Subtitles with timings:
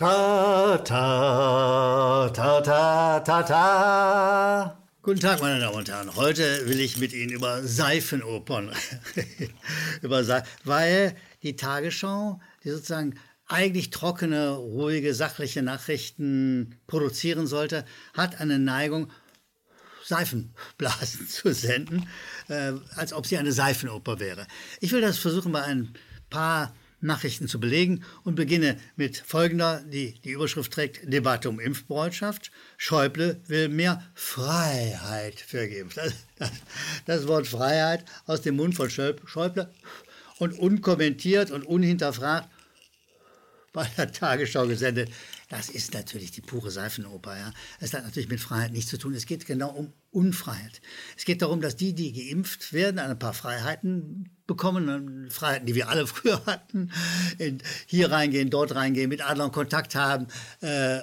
[0.00, 4.78] Ta, ta, ta, ta, ta, ta.
[5.02, 6.16] Guten Tag, meine Damen und Herren.
[6.16, 8.72] Heute will ich mit Ihnen über Seifenopern
[10.00, 18.40] über Se weil die Tagesschau, die sozusagen eigentlich trockene, ruhige, sachliche Nachrichten produzieren sollte, hat
[18.40, 19.12] eine Neigung,
[20.02, 22.08] Seifenblasen zu senden,
[22.48, 24.46] äh, als ob sie eine Seifenoper wäre.
[24.80, 25.92] Ich will das versuchen bei ein
[26.30, 32.50] paar Nachrichten zu belegen und beginne mit folgender, die die Überschrift trägt, Debatte um Impfbereitschaft.
[32.76, 35.96] Schäuble will mehr Freiheit für Geimpft.
[35.96, 36.50] Das, das,
[37.06, 39.70] das, Wort Freiheit aus dem Mund von Schäuble
[40.38, 42.48] und unkommentiert und unhinterfragt
[43.72, 45.10] bei der Tagesschau gesendet.
[45.50, 47.36] Das ist natürlich die pure Seifenoper.
[47.36, 47.52] Ja.
[47.80, 49.14] Es hat natürlich mit Freiheit nichts zu tun.
[49.14, 50.80] Es geht genau um Unfreiheit.
[51.16, 55.88] Es geht darum, dass die, die geimpft werden, ein paar Freiheiten bekommen, Freiheiten, die wir
[55.88, 56.92] alle früher hatten,
[57.86, 60.28] hier reingehen, dort reingehen, mit anderen Kontakt haben,
[60.60, 61.00] äh,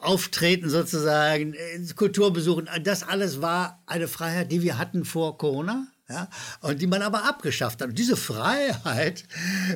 [0.00, 1.54] auftreten sozusagen,
[1.96, 2.66] Kultur besuchen.
[2.82, 5.86] Das alles war eine Freiheit, die wir hatten vor Corona.
[6.10, 6.28] Ja,
[6.60, 7.90] und die man aber abgeschafft hat.
[7.90, 9.26] Und diese Freiheit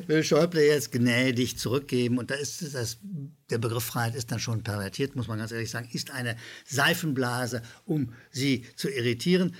[0.07, 2.17] will Schäuble jetzt gnädig zurückgeben.
[2.17, 2.97] Und da ist das,
[3.49, 7.61] der Begriff Freiheit ist dann schon pervertiert, muss man ganz ehrlich sagen, ist eine Seifenblase,
[7.85, 9.55] um sie zu irritieren.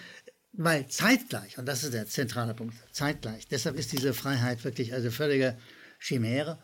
[0.52, 5.12] Weil zeitgleich, und das ist der zentrale Punkt, zeitgleich, deshalb ist diese Freiheit wirklich also
[5.12, 5.58] völlige
[6.00, 6.60] Chimäre.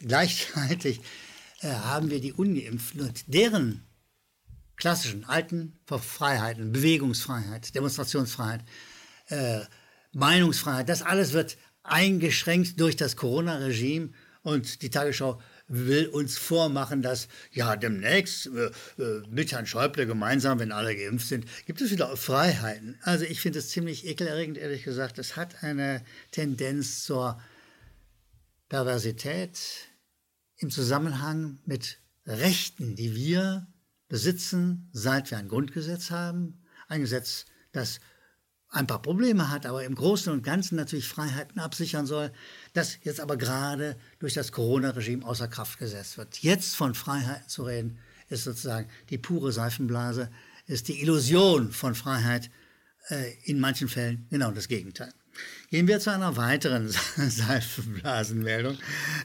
[0.00, 1.00] Gleichzeitig
[1.60, 3.86] äh, haben wir die Ungeimpften und deren
[4.76, 8.64] klassischen alten Freiheiten, Bewegungsfreiheit, Demonstrationsfreiheit,
[9.28, 9.60] äh,
[10.12, 14.10] Meinungsfreiheit, das alles wird eingeschränkt durch das Corona-Regime
[14.42, 18.70] und die Tagesschau will uns vormachen, dass ja demnächst äh,
[19.02, 22.98] äh, mit Herrn Schäuble gemeinsam, wenn alle geimpft sind, gibt es wieder Freiheiten.
[23.02, 25.18] Also ich finde es ziemlich ekelerregend, ehrlich gesagt.
[25.18, 27.40] Es hat eine Tendenz zur
[28.68, 29.58] Perversität
[30.56, 33.66] im Zusammenhang mit Rechten, die wir
[34.08, 36.62] besitzen, seit wir ein Grundgesetz haben.
[36.88, 38.00] Ein Gesetz, das
[38.74, 42.32] ein paar Probleme hat, aber im Großen und Ganzen natürlich Freiheiten absichern soll,
[42.72, 46.38] das jetzt aber gerade durch das Corona-Regime außer Kraft gesetzt wird.
[46.38, 47.98] Jetzt von Freiheiten zu reden,
[48.28, 50.30] ist sozusagen die pure Seifenblase,
[50.66, 52.50] ist die Illusion von Freiheit,
[53.10, 55.12] äh, in manchen Fällen genau das Gegenteil.
[55.70, 58.78] Gehen wir zu einer weiteren Seifenblasenmeldung.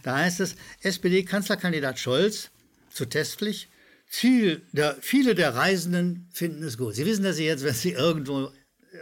[0.03, 2.49] Da heißt es, SPD-Kanzlerkandidat Scholz
[2.91, 3.69] zu Testpflicht.
[4.07, 6.95] Ziel der, viele der Reisenden finden es gut.
[6.95, 8.51] Sie wissen, dass Sie jetzt, wenn Sie irgendwo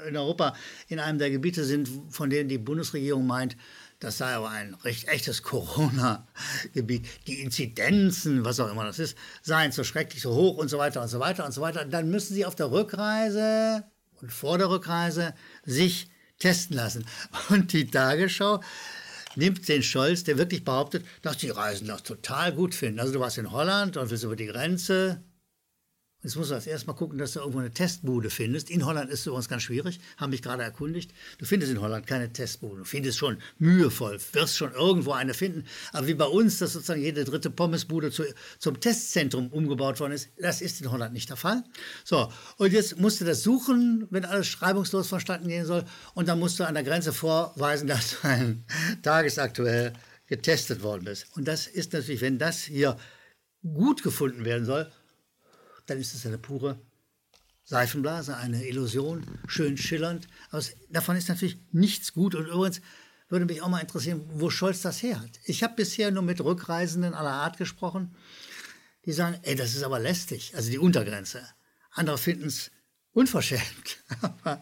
[0.08, 0.56] in Europa
[0.88, 3.56] in einem der Gebiete sind, von denen die Bundesregierung meint,
[4.00, 7.08] das sei aber ein recht echtes Corona-Gebiet.
[7.26, 11.02] Die Inzidenzen, was auch immer das ist, seien so schrecklich so hoch und so weiter
[11.02, 11.84] und so weiter und so weiter.
[11.84, 13.86] Dann müssen sie auf der Rückreise
[14.22, 15.34] und vor der Rückreise
[15.66, 17.06] sich testen lassen.
[17.50, 18.62] Und die Tagesschau
[19.36, 23.00] nimmt den Scholz, der wirklich behauptet, dass die Reisen das total gut finden.
[23.00, 25.24] Also du warst in Holland und willst über die Grenze
[26.24, 28.72] Jetzt musst du als erstes mal gucken, dass du irgendwo eine Testbude findest.
[28.72, 31.14] In Holland ist es übrigens ganz schwierig, haben mich gerade erkundigt.
[31.38, 32.78] Du findest in Holland keine Testbude.
[32.78, 35.66] Du findest schon mühevoll, wirst schon irgendwo eine finden.
[35.94, 38.24] Aber wie bei uns, dass sozusagen jede dritte Pommesbude zu,
[38.58, 41.64] zum Testzentrum umgebaut worden ist, das ist in Holland nicht der Fall.
[42.04, 45.86] So, und jetzt musst du das suchen, wenn alles reibungslos vonstatten gehen soll.
[46.16, 48.66] Und dann musst du an der Grenze vorweisen, dass du ein
[49.04, 49.94] tagesaktuell
[50.26, 51.28] getestet worden bist.
[51.36, 52.98] Und das ist natürlich, wenn das hier
[53.62, 54.92] gut gefunden werden soll,
[55.88, 56.80] dann ist es eine pure
[57.64, 60.28] Seifenblase, eine Illusion, schön schillernd.
[60.52, 62.36] Aber davon ist natürlich nichts gut.
[62.36, 62.82] Und übrigens
[63.30, 65.32] würde mich auch mal interessieren, wo Scholz das her hat.
[65.44, 68.16] Ich habe bisher nur mit Rückreisenden aller Art gesprochen,
[69.06, 71.42] die sagen, ey, das ist aber lästig, also die Untergrenze.
[71.92, 72.72] Andere finden es
[73.12, 74.04] unverschämt.
[74.22, 74.62] Aber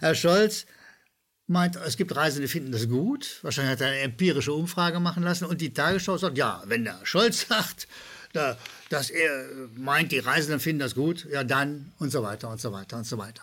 [0.00, 0.66] Herr Scholz
[1.46, 3.38] meint, es gibt Reisende, die finden das gut.
[3.42, 5.44] Wahrscheinlich hat er eine empirische Umfrage machen lassen.
[5.44, 7.86] Und die Tagesschau sagt, ja, wenn der Scholz sagt,
[8.34, 8.58] da,
[8.90, 12.72] dass er meint, die Reisenden finden das gut, ja dann und so weiter und so
[12.72, 13.42] weiter und so weiter.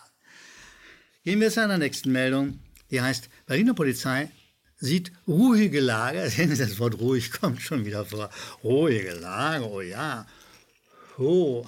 [1.23, 2.59] Gehen wir zu einer nächsten Meldung,
[2.89, 4.29] die heißt, Berliner Polizei
[4.77, 8.29] sieht ruhige Lage, das Wort ruhig kommt schon wieder vor,
[8.63, 10.25] ruhige Lage, oh ja,
[11.17, 11.65] oh.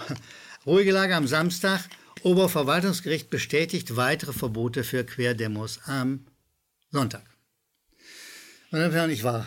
[0.65, 1.81] ruhige Lage am Samstag,
[2.23, 6.25] Oberverwaltungsgericht bestätigt weitere Verbote für Querdemos am
[6.91, 7.23] Sonntag.
[8.71, 9.45] Und ich war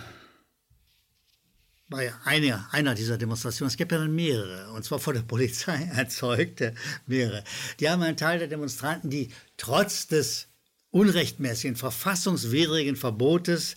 [1.88, 5.84] bei einer, einer dieser Demonstrationen, es gibt ja dann mehrere, und zwar von der Polizei
[5.94, 6.74] erzeugte
[7.06, 7.44] mehrere,
[7.80, 10.48] die haben einen Teil der Demonstranten, die trotz des
[10.90, 13.76] unrechtmäßigen, verfassungswidrigen Verbotes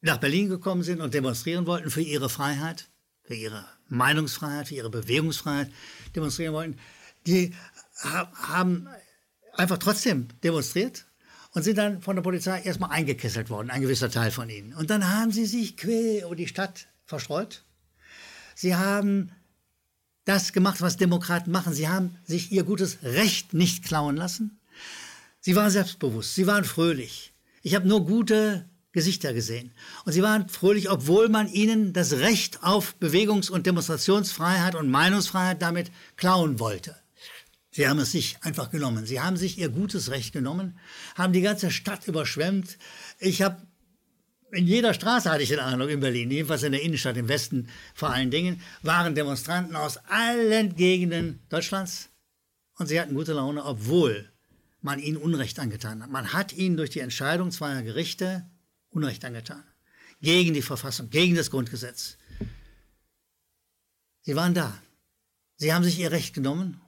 [0.00, 2.88] nach Berlin gekommen sind und demonstrieren wollten für ihre Freiheit,
[3.22, 5.70] für ihre Meinungsfreiheit, für ihre Bewegungsfreiheit
[6.14, 6.78] demonstrieren wollten,
[7.26, 7.54] die
[8.02, 8.88] haben
[9.54, 11.06] einfach trotzdem demonstriert
[11.52, 14.74] und sind dann von der Polizei erstmal eingekesselt worden, ein gewisser Teil von ihnen.
[14.74, 17.64] Und dann haben sie sich quer über die Stadt verstreut.
[18.54, 19.32] Sie haben
[20.24, 21.72] das gemacht, was Demokraten machen.
[21.72, 24.60] Sie haben sich ihr gutes Recht nicht klauen lassen.
[25.40, 27.32] Sie waren selbstbewusst, sie waren fröhlich.
[27.62, 29.72] Ich habe nur gute Gesichter gesehen.
[30.04, 35.62] Und sie waren fröhlich, obwohl man ihnen das Recht auf Bewegungs- und Demonstrationsfreiheit und Meinungsfreiheit
[35.62, 36.94] damit klauen wollte.
[37.70, 39.06] Sie haben es sich einfach genommen.
[39.06, 40.78] Sie haben sich ihr gutes Recht genommen,
[41.14, 42.76] haben die ganze Stadt überschwemmt.
[43.18, 43.62] Ich habe
[44.50, 47.68] in jeder Straße hatte ich den Eindruck in Berlin, jedenfalls in der Innenstadt, im Westen
[47.94, 52.08] vor allen Dingen, waren Demonstranten aus allen Gegenden Deutschlands
[52.76, 54.30] und sie hatten gute Laune, obwohl
[54.80, 56.10] man ihnen Unrecht angetan hat.
[56.10, 58.46] Man hat ihnen durch die Entscheidung zweier Gerichte
[58.90, 59.62] Unrecht angetan.
[60.20, 62.16] Gegen die Verfassung, gegen das Grundgesetz.
[64.22, 64.80] Sie waren da.
[65.56, 66.80] Sie haben sich ihr Recht genommen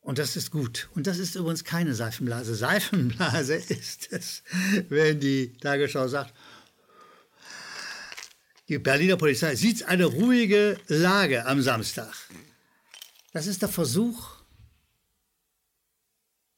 [0.00, 0.88] und das ist gut.
[0.94, 2.54] Und das ist übrigens keine Seifenblase.
[2.54, 4.42] Seifenblase ist es,
[4.88, 6.34] wenn die Tagesschau sagt,
[8.68, 12.14] die Berliner Polizei sieht eine ruhige Lage am Samstag.
[13.32, 14.36] Das ist der Versuch,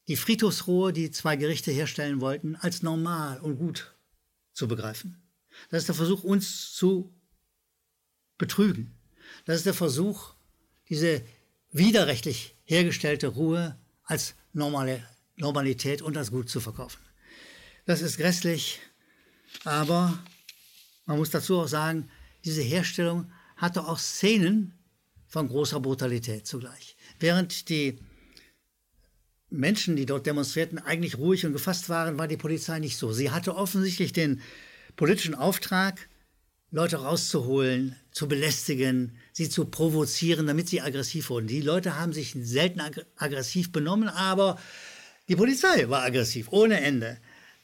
[0.07, 3.95] die Friedhofsruhe, die zwei Gerichte herstellen wollten, als normal und gut
[4.53, 5.21] zu begreifen.
[5.69, 7.13] Das ist der Versuch, uns zu
[8.37, 8.95] betrügen.
[9.45, 10.35] Das ist der Versuch,
[10.89, 11.23] diese
[11.71, 15.03] widerrechtlich hergestellte Ruhe als normale
[15.37, 16.99] Normalität und als gut zu verkaufen.
[17.85, 18.79] Das ist grässlich,
[19.63, 20.17] aber
[21.05, 22.09] man muss dazu auch sagen,
[22.43, 24.73] diese Herstellung hatte auch Szenen
[25.27, 26.97] von großer Brutalität zugleich.
[27.19, 27.99] Während die
[29.49, 33.13] Menschen, die dort demonstrierten, eigentlich ruhig und gefasst waren, war die Polizei nicht so.
[33.13, 34.41] Sie hatte offensichtlich den
[34.95, 36.09] politischen Auftrag,
[36.71, 41.47] Leute rauszuholen, zu belästigen, sie zu provozieren, damit sie aggressiv wurden.
[41.47, 44.59] Die Leute haben sich selten ag aggressiv benommen, aber
[45.29, 47.17] die Polizei war aggressiv, ohne Ende.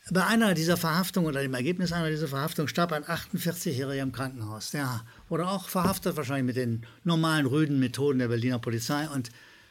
[0.10, 4.72] Bei einer dieser Verhaftungen oder dem Ergebnis einer dieser Verhaftungen starb ein 48-Jähriger im Krankenhaus.
[4.72, 9.30] Der wurde auch verhaftet, wahrscheinlich mit den normalen rüden Methoden der Berliner Polizei und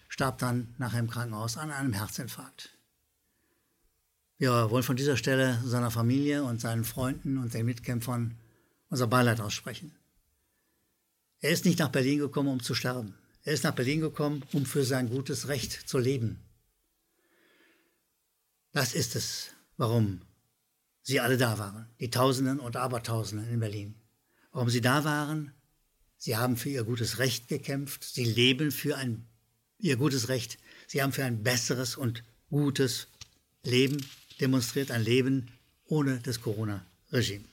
[0.08, 2.70] starb dann nachher im Krankenhaus an einem Herzinfarkt.
[4.38, 8.38] Wir wollen von dieser Stelle seiner Familie und seinen Freunden und den Mitkämpfern
[8.88, 9.94] unser Beileid aussprechen.
[11.40, 13.14] Er ist nicht nach Berlin gekommen, um zu sterben.
[13.42, 16.40] Er ist nach Berlin gekommen, um für sein gutes Recht zu leben.
[18.72, 19.50] Das ist es,
[19.80, 20.20] warum
[21.00, 23.94] sie alle da waren, die Tausenden und Abertausenden in Berlin.
[24.52, 25.54] Warum sie da waren?
[26.18, 29.26] Sie haben für ihr gutes Recht gekämpft, sie leben für ein
[29.78, 30.58] ihr gutes Recht.
[30.86, 33.06] Sie haben für ein besseres und gutes
[33.62, 34.04] Leben
[34.38, 35.48] demonstriert, ein Leben
[35.86, 37.46] ohne das Corona-Regime.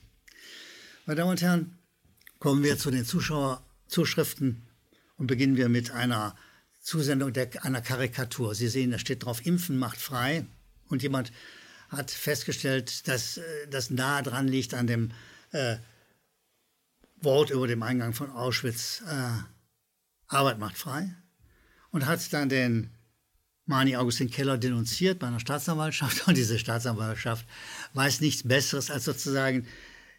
[1.06, 1.78] Meine Damen und Herren,
[2.40, 4.66] kommen wir zu den Zuschauerzuschriften
[5.16, 6.36] und beginnen wir mit einer
[6.82, 8.54] Zusendung der, einer Karikatur.
[8.54, 10.44] Sie sehen, da steht drauf, Impfen macht frei.
[10.90, 11.32] Und jemand
[11.88, 15.10] hat festgestellt, dass äh, das nahe dran liegt an dem
[15.52, 15.76] äh,
[17.20, 19.30] Wort über dem Eingang von Auschwitz, äh,
[20.26, 21.14] Arbeit macht frei
[21.90, 22.90] und hat dann den
[23.64, 27.46] Mani Augustin Keller denunziert bei einer Staatsanwaltschaft und diese Staatsanwaltschaft
[27.94, 29.66] weiß nichts Besseres als sozusagen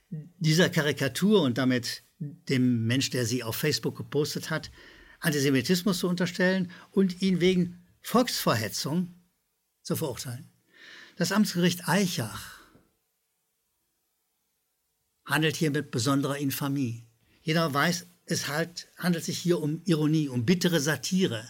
[0.10, 4.72] dieser Karikatur und damit dem Mensch, der sie auf Facebook gepostet hat,
[5.20, 9.14] Antisemitismus zu unterstellen und ihn wegen Volksverhetzung
[9.84, 10.50] zu verurteilen.
[11.20, 12.62] Das Amtsgericht Eichach
[15.26, 17.04] handelt hier mit besonderer Infamie.
[17.42, 21.44] Jeder weiß, es halt, handelt sich hier um Ironie, um bittere Satire.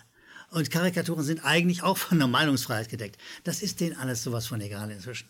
[0.50, 3.20] Und Karikaturen sind eigentlich auch von der Meinungsfreiheit gedeckt.
[3.44, 5.30] Das ist denen alles sowas von egal inzwischen.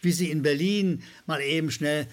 [0.00, 2.06] Wie sie in Berlin mal eben schnell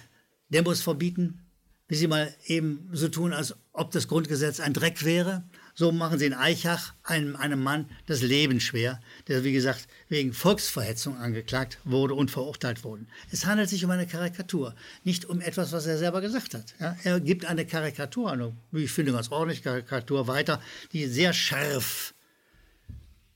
[0.47, 1.45] Demos verbieten,
[1.87, 5.43] wie sie mal eben so tun, als ob das Grundgesetz ein Dreck wäre.
[5.79, 10.33] So machen sie in Eichach einem, einem Mann das Leben schwer, der, wie gesagt, wegen
[10.33, 13.05] Volksverhetzung angeklagt wurde und verurteilt wurde.
[13.31, 16.75] Es handelt sich um eine Karikatur, nicht um etwas, was er selber gesagt hat.
[16.81, 21.31] Ja, er gibt eine Karikatur, eine, wie ich finde, ganz ordentliche Karikatur weiter, die sehr
[21.31, 22.13] scharf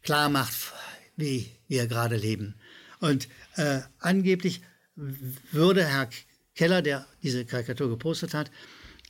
[0.01, 0.53] klar macht,
[1.15, 2.55] wie wir gerade leben.
[2.99, 4.61] Und äh, angeblich
[4.97, 6.09] würde Herr
[6.55, 8.51] Keller, der diese Karikatur gepostet hat,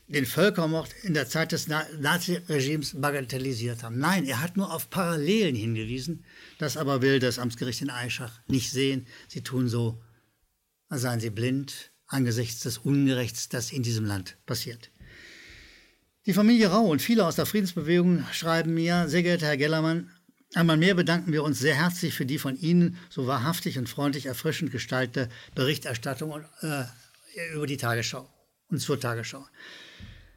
[0.08, 4.00] den Völkermord in der Zeit des Naziregimes bagatellisiert haben.
[4.00, 6.26] Nein, er hat nur auf Parallelen hingewiesen.
[6.60, 9.08] Das aber will das Amtsgericht in Eichach nicht sehen.
[9.28, 10.02] Sie tun so,
[10.90, 14.92] als seien sie blind angesichts des Ungerechts, das in diesem Land passiert.
[16.26, 20.12] Die Familie Rau und viele aus der Friedensbewegung schreiben mir, sehr geehrter Herr Gellermann,
[20.56, 24.28] Einmal mehr bedanken wir uns sehr herzlich für die von Ihnen so wahrhaftig und freundlich
[24.28, 26.84] erfrischend gestaltete Berichterstattung äh,
[27.56, 28.30] über die Tagesschau
[28.70, 29.48] und zur Tagesschau.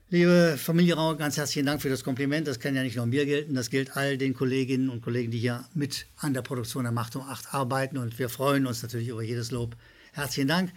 [0.09, 2.47] Liebe Familie Rau, ganz herzlichen Dank für das Kompliment.
[2.47, 5.39] Das kann ja nicht nur mir gelten, das gilt all den Kolleginnen und Kollegen, die
[5.39, 7.99] hier mit an der Produktion der Macht um 8 arbeiten.
[7.99, 9.77] Und wir freuen uns natürlich über jedes Lob.
[10.13, 10.73] Herzlichen Dank.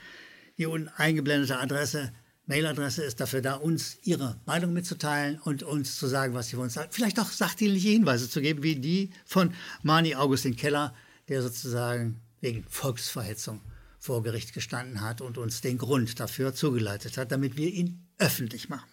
[0.58, 2.12] Die uneingeblendete Adresse
[2.48, 6.64] Mailadresse ist dafür da, uns Ihre Meinung mitzuteilen und uns zu sagen, was Sie von
[6.64, 6.90] uns sagen.
[6.92, 10.96] Vielleicht auch sachdienliche Hinweise zu geben, wie die von Mani Augustin Keller,
[11.28, 13.62] der sozusagen wegen Volksverhetzung
[14.00, 18.70] vor Gericht gestanden hat und uns den Grund dafür zugeleitet hat, damit wir ihn öffentlich
[18.70, 18.90] machen.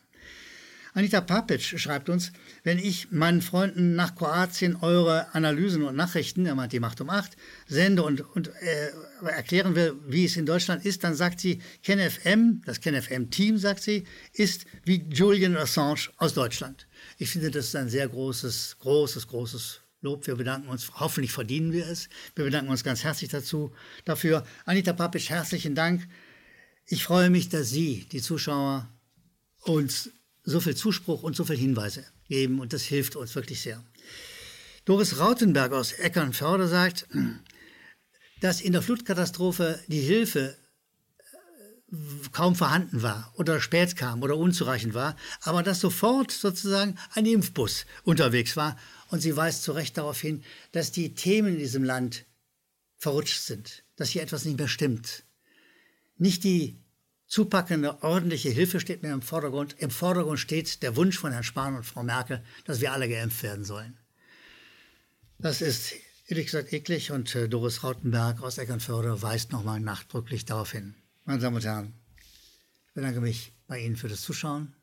[0.96, 2.32] Anita Papic schreibt uns,
[2.64, 7.10] wenn ich meinen Freunden nach Kroatien eure Analysen und Nachrichten, er meint die Macht um
[7.10, 7.36] acht,
[7.66, 8.92] sende und, und äh,
[9.26, 14.04] erklären will, wie es in Deutschland ist, dann sagt sie, KenFM, das KenFM-Team, sagt sie,
[14.32, 16.86] ist wie Julian Assange aus Deutschland.
[17.18, 20.26] Ich finde, das ist ein sehr großes, großes, großes Lob.
[20.26, 22.08] Wir bedanken uns, hoffentlich verdienen wir es.
[22.34, 23.70] Wir bedanken uns ganz herzlich dazu,
[24.06, 24.46] dafür.
[24.64, 26.08] Anita Papic, herzlichen Dank.
[26.86, 28.88] Ich freue mich, dass Sie, die Zuschauer,
[29.60, 30.10] uns
[30.46, 33.82] so viel Zuspruch und so viel Hinweise geben und das hilft uns wirklich sehr.
[34.84, 37.06] Doris Rautenberg aus Eckernförde sagt,
[38.40, 40.56] dass in der Flutkatastrophe die Hilfe
[41.18, 41.96] äh,
[42.30, 47.84] kaum vorhanden war oder spät kam oder unzureichend war, aber dass sofort sozusagen ein Impfbus
[48.04, 48.78] unterwegs war.
[49.08, 52.24] Und sie weist zu Recht darauf hin, dass die Themen in diesem Land
[52.96, 55.24] verrutscht sind, dass hier etwas nicht mehr stimmt.
[56.16, 56.80] Nicht die
[57.26, 59.76] zupackende, ordentliche Hilfe steht mir im Vordergrund.
[59.78, 63.42] Im Vordergrund steht der Wunsch von Herrn Spahn und Frau Merkel, dass wir alle geimpft
[63.42, 63.98] werden sollen.
[65.38, 65.92] Das ist
[66.28, 70.94] ehrlich gesagt eklig und äh, Doris Rautenberg aus Eckernförde weist nochmal nachdrücklich darauf hin.
[71.24, 71.92] Meine Damen und Herren,
[72.86, 74.74] ich bedanke mich bei Ihnen für das Zuschauen.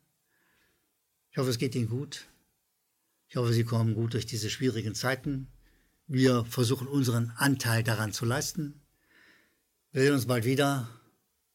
[1.32, 2.28] Ich hoffe, es geht Ihnen gut.
[3.28, 5.48] Ich hoffe, Sie kommen gut durch diese schwierigen Zeiten.
[6.06, 8.82] Wir versuchen unseren Anteil daran zu leisten.
[9.92, 10.88] Wir sehen uns bald wieder.